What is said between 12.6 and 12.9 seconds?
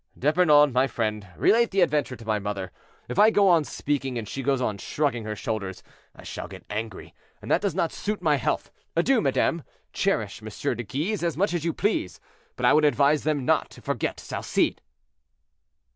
I would